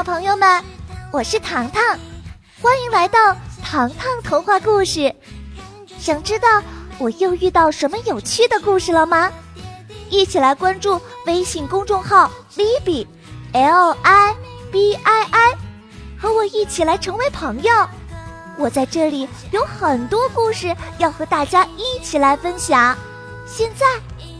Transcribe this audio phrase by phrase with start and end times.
[0.00, 0.64] 小朋友们，
[1.12, 1.84] 我是糖糖，
[2.62, 5.14] 欢迎来到糖糖童话故事。
[5.98, 6.48] 想知道
[6.98, 9.30] 我又遇到什么有趣的故事了吗？
[10.08, 14.34] 一起来关注微信公众号 “Libi”，L I
[14.72, 15.54] B I I，
[16.18, 17.70] 和我一起来成为朋友。
[18.56, 22.96] 我在这里有很多故事要和大家一起来分享。
[23.46, 23.84] 现在，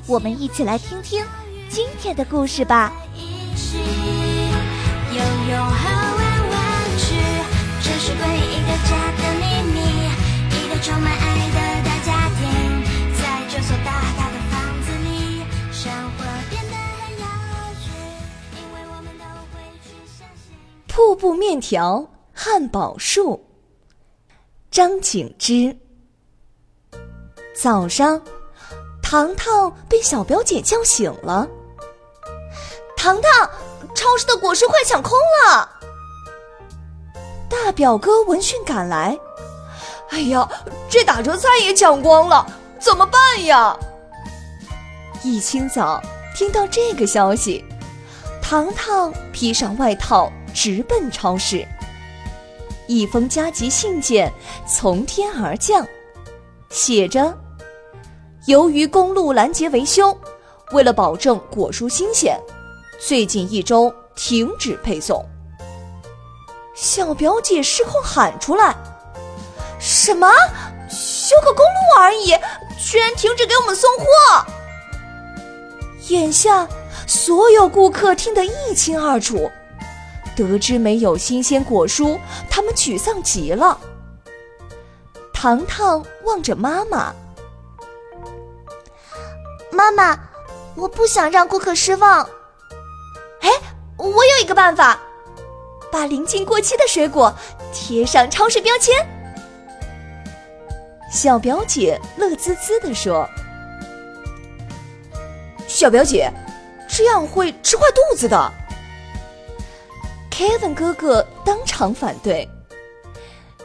[0.06, 1.22] 我们一起来听听
[1.68, 2.90] 今天的故事吧。
[5.12, 6.58] 永永和弯弯
[6.96, 7.18] 曲，
[7.82, 9.42] 这是诡异的家的秘
[9.72, 9.76] 密。
[10.54, 12.40] 一个充满爱的大家庭，
[13.18, 15.42] 在这所大大的房子里，
[15.72, 17.24] 生活变得很有
[17.80, 17.90] 趣，
[18.54, 20.54] 因为我们都会去相信。
[20.86, 23.44] 瀑布面条汉堡树，
[24.70, 25.76] 张景之。
[27.52, 28.22] 早上，
[29.02, 31.48] 糖糖被小表姐叫醒了。
[32.96, 33.50] 糖糖。
[34.00, 35.12] 超市的果蔬快抢空
[35.44, 35.68] 了！
[37.50, 39.18] 大表哥闻讯赶来，
[40.08, 40.48] 哎呀，
[40.88, 42.46] 这打折菜也抢光了，
[42.78, 43.76] 怎么办呀？
[45.22, 46.02] 一清早
[46.34, 47.62] 听到这个消息，
[48.40, 51.68] 糖糖披上外套直奔超市。
[52.86, 54.32] 一封加急信件
[54.66, 55.86] 从天而降，
[56.70, 57.36] 写着
[58.48, 60.18] ：“由于公路拦截维修，
[60.72, 62.40] 为了保证果蔬新鲜。”
[63.02, 65.24] 最近一周停止配送。
[66.74, 68.76] 小表姐失控喊出来
[69.80, 70.30] ：“什么？
[70.90, 72.36] 修个公路而已，
[72.78, 74.04] 居然停止给我们送货！”
[76.08, 76.68] 眼下
[77.06, 79.50] 所有顾客听得一清二楚，
[80.36, 82.18] 得知没有新鲜果蔬，
[82.50, 83.80] 他们沮丧极了。
[85.32, 87.14] 糖糖望着妈妈
[89.72, 90.18] ：“妈妈，
[90.74, 92.28] 我不想让顾客失望。”
[94.08, 94.98] 我有一个办法，
[95.92, 97.34] 把临近过期的水果
[97.72, 98.94] 贴上超市标签。
[101.12, 103.28] 小表姐乐滋滋地说
[105.68, 106.32] ：“小表姐，
[106.88, 108.52] 这样会吃坏肚子的。
[110.30, 112.48] ”Kevin 哥哥当场反对。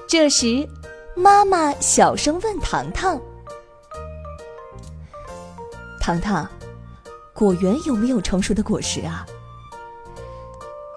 [0.08, 0.68] 这时，
[1.16, 3.22] 妈妈小声问糖糖
[6.02, 6.50] ：“糖糖，
[7.34, 9.26] 果园有没有成熟的果实啊？”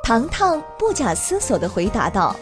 [0.09, 2.35] 糖糖不假思索地回答道：“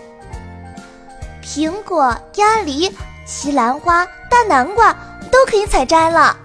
[1.42, 2.88] 苹果、鸭梨、
[3.24, 4.96] 西兰花、大南瓜
[5.32, 6.36] 都可以采摘了。”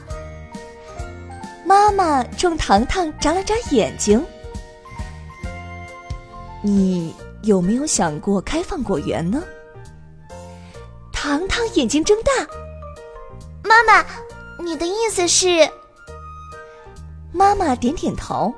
[1.64, 4.26] 妈妈冲糖糖眨了眨眼睛
[6.64, 9.44] ：“你有没有想过开放果园呢？”
[11.14, 12.32] 糖糖眼睛睁大
[13.64, 14.04] ：“妈妈，
[14.58, 15.70] 你的意思是？”
[17.32, 18.52] 妈妈点点头。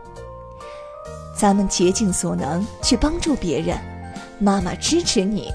[1.44, 3.78] 咱们竭尽所能去帮助别人，
[4.40, 5.52] 妈妈支持你。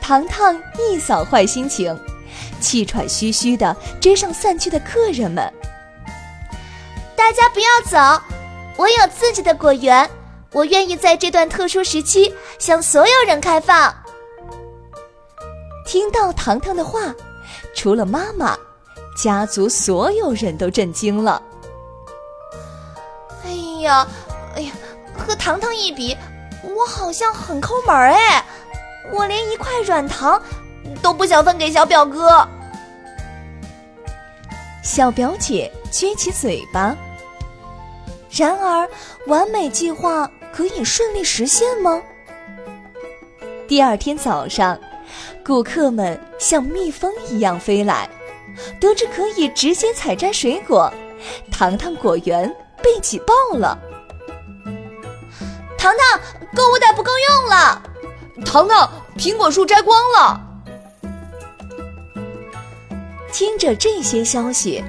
[0.00, 1.98] 糖糖一扫坏心情，
[2.60, 5.52] 气喘吁吁地追上散去的客人们。
[7.16, 8.22] 大家不要走，
[8.76, 10.08] 我有自己的果园，
[10.52, 13.92] 我愿意在这段特殊时期向所有人开放。
[15.84, 17.12] 听到糖糖的话，
[17.74, 18.56] 除了妈妈，
[19.20, 21.42] 家族所有人都震惊了。
[23.44, 23.50] 哎
[23.82, 24.06] 呀！
[24.56, 24.72] 哎呀，
[25.14, 26.16] 和糖糖一比，
[26.62, 28.44] 我好像很抠门哎！
[29.12, 30.40] 我连一块软糖
[31.02, 32.46] 都不想分给小表哥。
[34.82, 36.96] 小表姐撅起嘴巴。
[38.30, 38.88] 然而，
[39.26, 42.02] 完美计划可以顺利实现吗？
[43.68, 44.78] 第二天早上，
[45.44, 48.08] 顾客们像蜜蜂一样飞来，
[48.80, 50.92] 得知可以直接采摘水果，
[51.52, 52.48] 糖糖果园
[52.82, 53.78] 被挤爆了。
[55.86, 56.20] 糖糖，
[56.52, 57.80] 购物袋不够用了。
[58.44, 60.40] 糖糖，苹果树摘光了。
[63.32, 64.82] 听着这些消息，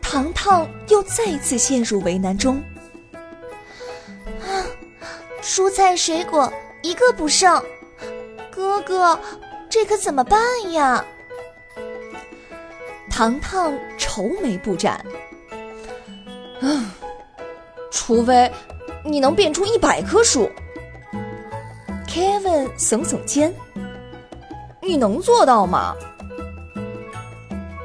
[0.00, 2.62] 糖糖又再次陷入为难中。
[4.40, 4.62] 啊，
[5.42, 7.60] 蔬菜水果一个不剩，
[8.48, 9.18] 哥哥，
[9.68, 10.40] 这可怎么办
[10.70, 11.04] 呀？
[13.10, 15.04] 糖糖愁眉不展。
[16.60, 16.88] 嗯，
[17.90, 18.48] 除非。
[19.08, 20.50] 你能变出一百棵树
[22.08, 23.54] ？Kevin 耸耸肩，
[24.82, 25.94] 你能做到吗？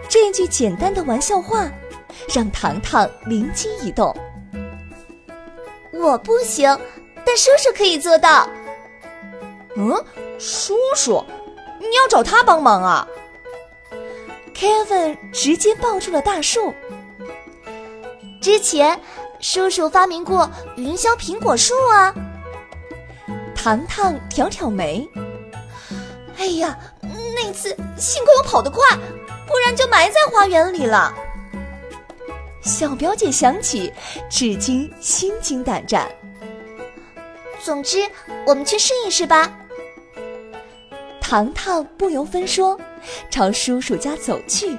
[0.10, 1.72] 这句简单的玩笑话
[2.34, 4.14] 让糖糖灵机一动。
[5.94, 6.76] 我不行，
[7.24, 8.50] 但叔叔可以做到。
[9.76, 9.94] 嗯，
[10.40, 11.24] 叔叔，
[11.80, 13.08] 你要找他帮忙啊
[14.56, 16.74] ？Kevin 直接抱住了大树。
[18.42, 19.00] 之前。
[19.42, 22.14] 叔叔发明过云霄苹果树啊！
[23.56, 25.08] 糖糖挑挑眉
[26.38, 26.78] ：“哎呀，
[27.36, 28.80] 那次幸亏我跑得快，
[29.48, 31.14] 不然就埋在花园里了。”
[32.62, 33.92] 小表姐想起，
[34.30, 36.08] 至今心惊胆战。
[37.64, 38.08] 总之，
[38.46, 39.52] 我们去试一试吧。
[41.20, 42.80] 糖糖不由分说，
[43.32, 44.78] 朝叔叔家走去。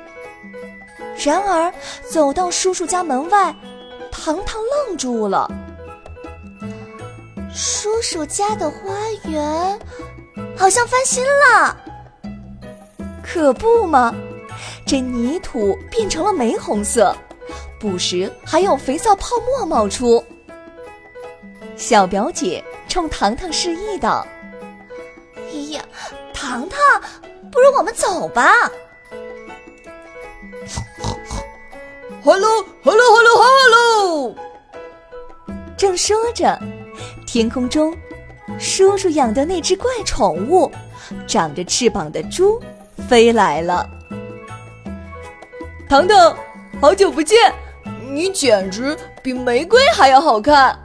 [1.25, 1.73] 然而，
[2.08, 3.55] 走到叔叔家门外，
[4.12, 5.50] 糖糖愣住了。
[7.53, 8.94] 叔叔家的花
[9.29, 9.79] 园
[10.56, 11.76] 好像翻新了，
[13.23, 14.14] 可不吗？
[14.87, 17.17] 这泥土变成了玫红色，
[17.81, 20.23] 不时还有肥皂泡沫冒出。
[21.76, 24.25] 小表姐冲糖糖示意道
[25.37, 25.82] ：“哎呀，
[26.32, 26.79] 糖糖，
[27.50, 28.70] 不如我们走吧。”
[32.24, 34.32] Hello，Hello，Hello，Hello！
[35.76, 36.56] 正说着，
[37.26, 37.92] 天空中，
[38.60, 40.70] 叔叔养的那只怪宠物——
[41.26, 42.62] 长着翅膀的猪
[43.08, 43.84] 飞来了。
[45.88, 46.36] 糖糖，
[46.80, 47.52] 好久不见，
[48.12, 50.78] 你简直比玫瑰还要好看。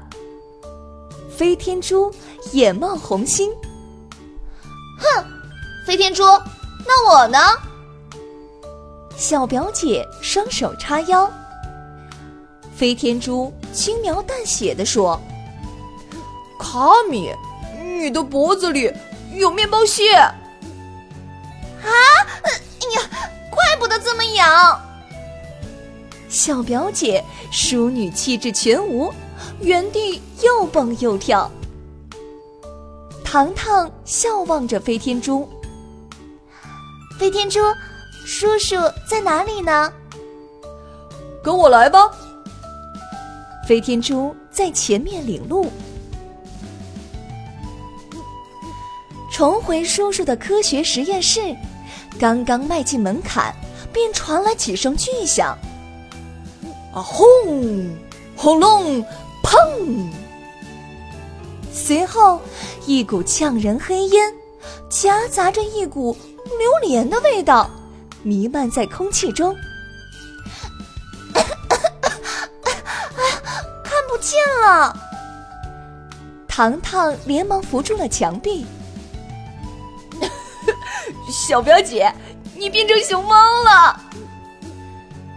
[1.29, 2.11] 飞天猪
[2.51, 3.53] 眼冒红星，
[4.97, 5.23] 哼，
[5.85, 6.23] 飞天猪，
[6.87, 7.37] 那我呢？
[9.17, 11.29] 小表姐双手叉腰。
[12.75, 15.19] 飞天猪轻描淡写的说
[16.59, 17.33] ：“卡米，
[17.81, 18.93] 你的脖子里
[19.33, 20.31] 有面包屑。”啊！
[21.83, 22.51] 哎
[22.93, 23.01] 呀，
[23.49, 24.79] 怪不得这么痒。
[26.29, 29.11] 小表姐淑女气质全无，
[29.59, 31.49] 原地又蹦又跳。
[33.23, 35.49] 糖糖笑望着飞天猪。
[37.17, 37.59] 飞天猪，
[38.27, 38.75] 叔叔
[39.09, 39.89] 在哪里呢？
[41.41, 42.11] 跟我来吧。
[43.65, 45.71] 飞天猪在前面领路，
[49.31, 51.55] 重回叔叔的科学实验室。
[52.19, 53.55] 刚刚迈进门槛，
[53.93, 55.57] 便传来几声巨响
[56.93, 57.25] ：“啊轰，
[58.35, 59.01] 轰隆，
[59.41, 59.57] 砰！”
[61.71, 62.41] 随后，
[62.85, 64.33] 一股呛人黑烟，
[64.89, 66.17] 夹杂着一股
[66.59, 67.69] 榴莲的味道，
[68.23, 69.55] 弥漫在空气中。
[73.83, 74.95] 看不见了！
[76.47, 78.65] 糖糖连忙扶住了墙壁。
[81.31, 82.11] 小表姐，
[82.55, 84.01] 你变成熊猫了。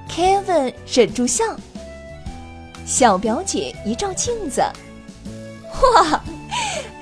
[0.09, 1.45] Kevin 忍住笑。
[2.87, 4.61] 小表姐一照镜子，
[5.83, 6.21] 哇，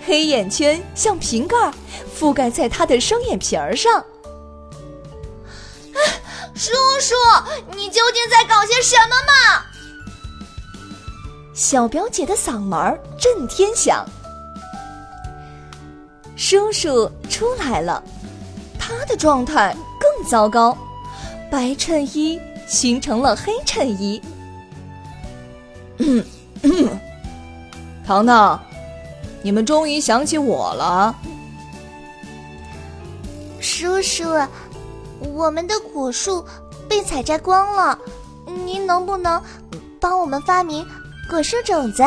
[0.04, 1.56] 黑眼圈像瓶盖
[2.18, 4.04] 覆盖在她的双眼皮儿上。
[6.58, 7.14] 叔叔，
[7.76, 9.64] 你究竟在搞些什么嘛？
[11.54, 14.04] 小表姐的嗓门儿震天响。
[16.34, 18.02] 叔叔出来了，
[18.76, 20.76] 他的状态更糟糕，
[21.48, 24.20] 白衬衣熏成了黑衬衣。
[25.98, 26.24] 嗯
[26.62, 27.00] 嗯，
[28.04, 28.60] 糖糖，
[29.42, 31.14] 你们终于想起我了。
[33.60, 34.24] 叔叔，
[35.20, 36.44] 我们的果树
[36.88, 37.98] 被采摘光了，
[38.64, 39.42] 您能不能
[40.00, 40.86] 帮我们发明
[41.30, 42.02] 果树种子？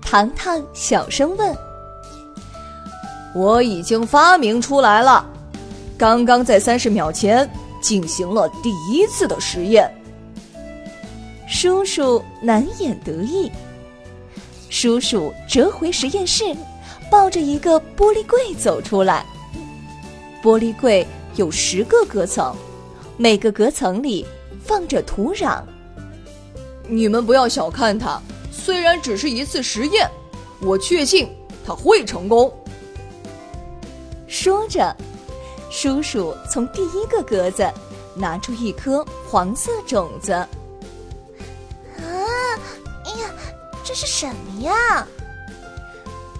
[0.00, 1.56] 糖糖小声问。
[3.34, 5.24] 我已经发明出来了，
[5.98, 7.48] 刚刚在三十秒前
[7.80, 9.90] 进行了第一次的实验。
[11.46, 13.50] 叔叔难掩得意。
[14.70, 16.44] 叔叔折回实验室，
[17.10, 19.24] 抱着一个玻璃柜走出来。
[20.42, 21.06] 玻璃柜
[21.38, 22.52] 有十个隔层，
[23.16, 24.26] 每个隔层里
[24.64, 25.62] 放着土壤。
[26.88, 30.10] 你们不要小看它，虽然只是一次实验，
[30.60, 31.28] 我确信
[31.64, 32.52] 它会成功。
[34.26, 34.92] 说着，
[35.70, 37.70] 叔叔从第一个格子
[38.16, 40.32] 拿出一颗黄色种子。
[40.32, 40.48] 啊！
[42.00, 43.30] 哎呀，
[43.84, 45.06] 这是什么呀？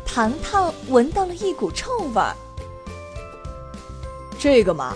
[0.04, 2.34] 糖糖闻到了一股臭味儿。
[4.38, 4.94] 这个嘛，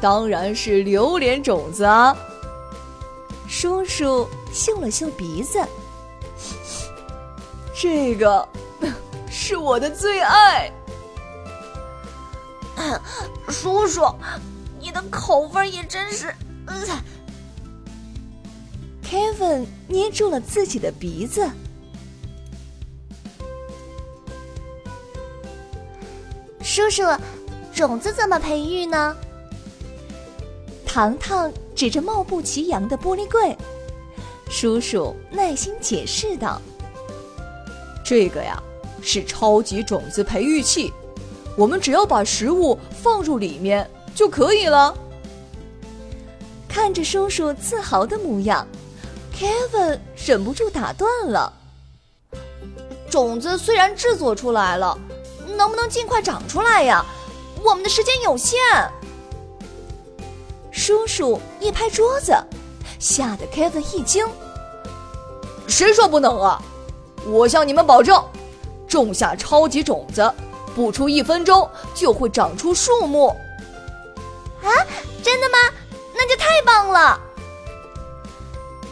[0.00, 2.16] 当然是榴莲种子啊！
[3.48, 5.58] 叔叔嗅了嗅鼻子，
[7.74, 8.48] 这个
[9.28, 10.70] 是我的最爱。
[13.48, 14.02] 叔叔，
[14.78, 16.32] 你的口味也真是……
[16.66, 17.02] 呃
[19.02, 21.50] Kevin 捏住了自己的鼻子。
[26.62, 27.02] 叔叔，
[27.80, 29.16] 种子怎么培育呢？
[30.84, 33.56] 糖糖指着貌不其扬的玻璃柜，
[34.50, 36.60] 叔叔耐心解释道
[38.04, 38.62] ：“这个呀，
[39.00, 40.92] 是超级种子培育器，
[41.56, 44.94] 我们只要把食物放入里面就可以了。
[46.68, 48.66] 看着叔叔自豪的模样
[49.34, 51.50] ，Kevin 忍不住打断了
[53.08, 54.98] ：“种子虽然制作出来了，
[55.56, 57.02] 能不能尽快长出来呀？
[57.64, 58.58] 我们的时间有限。”
[60.72, 62.32] 叔叔一拍桌子，
[62.98, 64.26] 吓得 Kevin 一惊
[65.68, 66.62] ：“谁说不能啊？
[67.26, 68.24] 我向你们保证，
[68.88, 70.32] 种下超级种子，
[70.74, 73.28] 不出一分钟就会长出树木。”
[74.62, 74.68] 啊，
[75.22, 75.58] 真的吗？
[76.14, 77.20] 那就太棒了！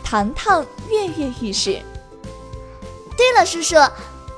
[0.04, 1.82] 糖糖跃跃欲试。
[3.16, 3.76] 对了，叔叔，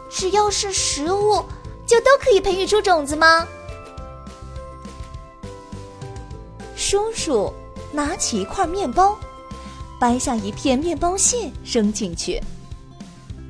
[0.08, 1.44] 只要是食物，
[1.86, 3.46] 就都可以培育出种子吗？
[6.90, 7.52] 叔叔
[7.92, 9.16] 拿起一块面包，
[10.00, 12.42] 掰下一片面包屑扔进去。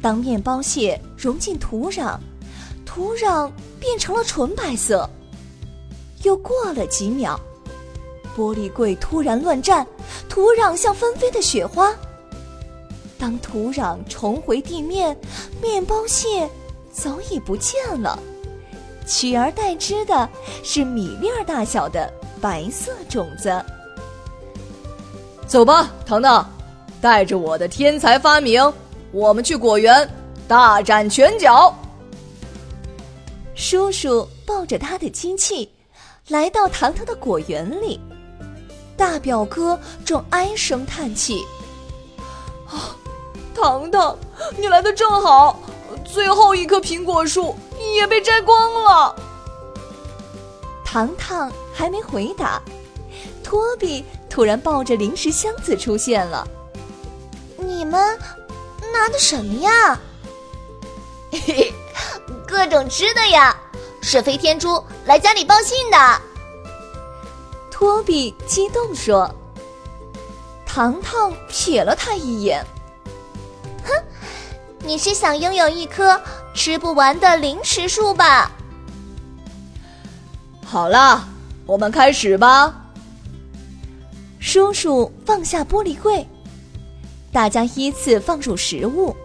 [0.02, 2.18] 当面包屑融进土壤，
[2.84, 5.08] 土壤变成了纯白色。
[6.22, 7.40] 又过了几秒。
[8.36, 9.86] 玻璃柜突然乱颤，
[10.28, 11.94] 土壤像纷飞的雪花。
[13.18, 15.16] 当土壤重回地面，
[15.62, 16.46] 面包屑
[16.92, 18.18] 早已不见了，
[19.06, 20.28] 取而代之的
[20.62, 23.62] 是米粒儿大小的白色种子。
[25.46, 26.48] 走吧，糖糖，
[27.00, 28.72] 带着我的天才发明，
[29.12, 30.08] 我们去果园
[30.46, 31.74] 大展拳脚。
[33.54, 35.70] 叔叔抱着他的机器，
[36.28, 38.00] 来到糖糖的果园里。
[38.96, 41.42] 大表哥正唉声叹气
[42.68, 42.94] ：“啊，
[43.54, 44.16] 糖糖，
[44.56, 45.58] 你来的正好，
[46.04, 47.56] 最后一棵苹果树
[47.94, 49.14] 也被摘光了。”
[50.92, 52.60] 糖糖还没回答，
[53.44, 56.44] 托比突然抱着零食箱子出现了。
[57.56, 58.18] “你们
[58.92, 59.96] 拿的什么呀
[61.30, 61.74] ？”“嘿嘿，
[62.44, 63.56] 各种吃的呀，
[64.02, 66.20] 是飞天猪来家里报信的。”
[67.70, 69.32] 托比激动说
[70.66, 72.66] ：“糖糖瞥了他一眼，
[73.84, 73.94] 哼，
[74.80, 76.20] 你是想拥有一棵
[76.52, 78.50] 吃不完的零食树吧？”
[80.70, 81.26] 好了，
[81.66, 82.72] 我们开始吧。
[84.38, 86.24] 叔叔放下玻璃柜，
[87.32, 89.16] 大家依次放入食物：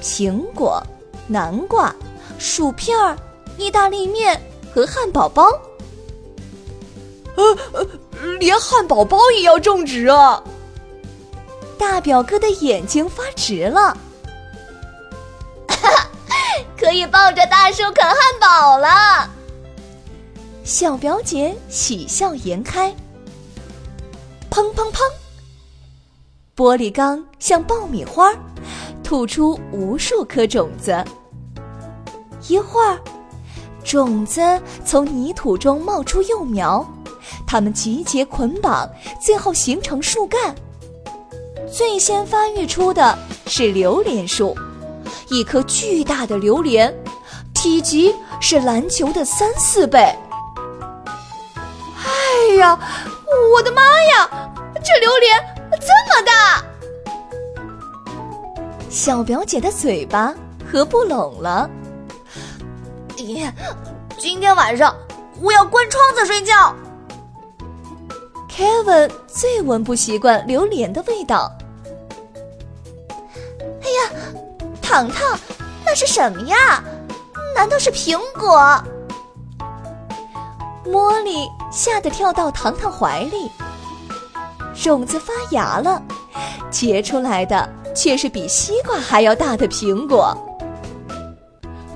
[0.00, 0.82] 苹果、
[1.26, 1.94] 南瓜、
[2.38, 3.14] 薯片儿、
[3.58, 4.40] 意大利面
[4.74, 5.44] 和汉堡包。
[7.34, 7.86] 呃呃，
[8.40, 10.42] 连汉堡包也要种植啊！
[11.76, 13.94] 大表哥的眼睛发直了，
[15.68, 16.08] 哈哈，
[16.78, 19.28] 可以抱着大树啃汉堡了。
[20.64, 22.94] 小表姐喜笑颜开。
[24.48, 25.00] 砰砰砰！
[26.54, 28.32] 玻璃缸像爆米花，
[29.02, 31.04] 吐出无数颗种子。
[32.48, 33.00] 一会儿，
[33.82, 34.40] 种子
[34.84, 36.86] 从泥土中冒出幼苗。
[37.44, 38.88] 它们集结捆绑，
[39.20, 40.54] 最后形成树干。
[41.70, 44.56] 最先发育出的是榴莲树，
[45.28, 46.94] 一棵巨大的榴莲，
[47.52, 50.14] 体积是篮球的三四倍。
[52.70, 54.28] 我的妈呀，
[54.84, 55.38] 这榴莲
[55.80, 56.62] 这么大！
[58.88, 60.32] 小表姐的嘴巴
[60.70, 61.68] 合不拢了。
[63.16, 63.50] 咦，
[64.18, 64.94] 今天晚上
[65.40, 66.74] 我要关窗子睡觉。
[68.48, 71.50] Kevin 最闻不习惯榴莲的味道。
[73.82, 74.10] 哎呀，
[74.80, 75.38] 糖糖，
[75.84, 76.84] 那是什么呀？
[77.56, 78.60] 难道是苹果？
[80.84, 83.50] 茉莉吓得跳到糖糖怀里。
[84.74, 86.02] 种子发芽了，
[86.70, 90.36] 结出来的却是比西瓜还要大的苹果。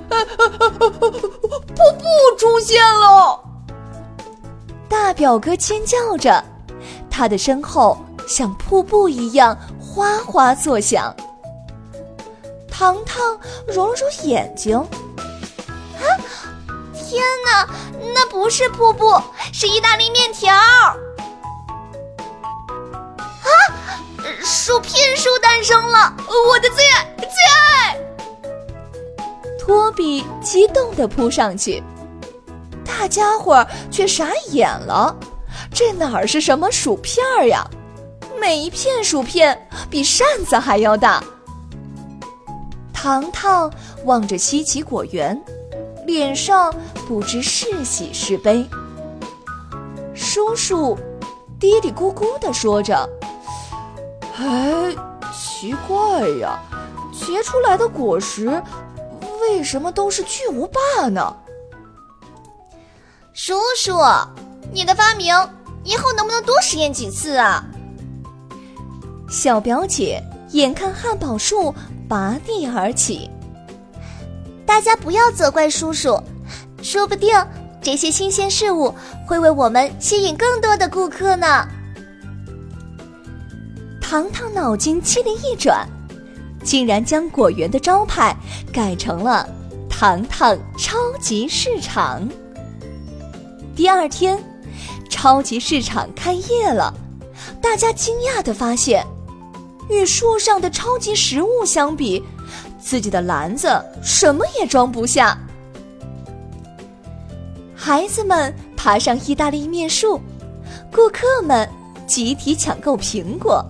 [0.09, 2.05] 瀑布
[2.37, 3.39] 出现了！
[4.89, 6.43] 大表哥尖叫着，
[7.09, 11.15] 他的身后像瀑布一样哗哗作响。
[12.69, 16.05] 糖糖揉了揉眼睛，啊！
[16.93, 17.67] 天哪，
[18.13, 19.21] 那不是瀑布，
[19.53, 20.53] 是意大利面条！
[20.55, 20.97] 啊！
[24.43, 26.13] 薯片树诞生了，
[26.49, 27.97] 我的最爱，最爱！
[29.59, 31.83] 托比激动地扑上去。
[32.85, 35.15] 大家伙却傻眼了，
[35.73, 37.65] 这哪儿是什么薯片儿呀？
[38.39, 41.23] 每一片薯片比扇子还要大。
[42.93, 43.71] 糖糖
[44.05, 45.39] 望着稀奇果园，
[46.05, 46.73] 脸上
[47.07, 48.67] 不知是喜是悲。
[50.13, 50.97] 叔叔
[51.59, 53.09] 嘀嘀咕咕地说着
[54.37, 54.93] ：“哎，
[55.33, 56.59] 奇怪呀，
[57.13, 58.61] 结出来的果实
[59.41, 61.35] 为为什么都是巨无霸呢？
[63.33, 63.93] 叔叔，
[64.73, 65.33] 你的发明
[65.83, 67.63] 以后能不能多实验几次啊？
[69.29, 70.21] 小表姐
[70.51, 71.73] 眼看汉堡树
[72.09, 73.29] 拔地而起，
[74.65, 76.21] 大家不要责怪叔叔，
[76.89, 77.29] 说不定
[77.81, 81.67] 这些新鲜事物会为我们吸引更多的顾客呢。
[83.99, 85.85] 糖糖脑筋机灵一转，
[86.63, 88.33] 竟然将果园的招牌
[88.71, 89.45] 改成了
[89.91, 92.25] “糖糖超级市场”。
[93.75, 94.41] 第二天，
[95.09, 96.93] 超级市场开业了，
[97.61, 99.05] 大家惊讶地发现，
[99.89, 102.23] 与树上的超级食物相比，
[102.79, 103.67] 自己的篮子
[104.01, 105.37] 什么也装不下。
[107.87, 110.19] 孩子们爬上意大利面树，
[110.91, 111.65] 顾客们
[112.05, 113.65] 集体抢购苹果，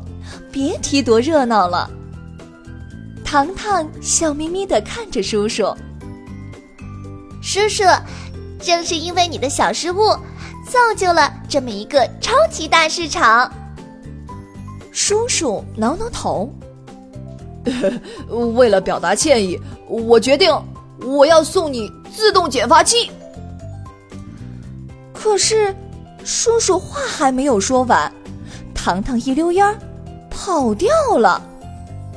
[0.52, 1.88] 别提多热闹了。
[3.24, 5.72] 糖糖笑眯眯地看着叔叔，
[7.44, 7.84] 叔叔。
[8.60, 10.00] 正是因为你的小失误，
[10.68, 13.54] 造就了这么一个超级大市场。
[14.92, 16.52] 叔叔挠挠头，
[18.56, 20.52] 为了表达歉意，我决定
[21.06, 23.12] 我要送你自动剪发器。
[25.28, 25.76] 可是，
[26.24, 28.12] 叔叔话还没有说完，
[28.74, 29.78] 糖糖一溜烟儿
[30.32, 31.40] 跑掉了。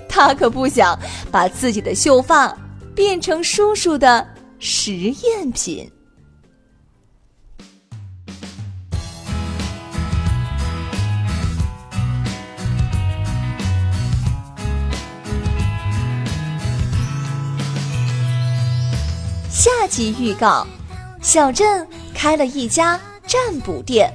[0.09, 0.97] 他可不想
[1.31, 2.57] 把自己的秀发
[2.95, 4.27] 变成叔叔的
[4.61, 5.91] 实验品。
[19.51, 20.67] 下集预告：
[21.21, 24.13] 小镇开了一家占卜店，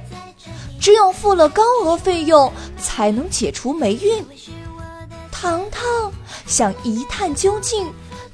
[0.80, 4.24] 只有付了高额费用才能解除霉运。
[5.30, 5.84] 糖糖
[6.46, 7.92] 想一探究竟，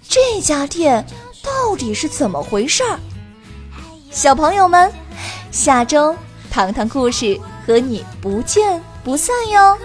[0.08, 1.04] 这家店
[1.42, 2.98] 到底是怎么回事儿？
[4.10, 4.92] 小朋友们，
[5.50, 6.14] 下周
[6.50, 9.76] 糖糖故事和你不见不散哟！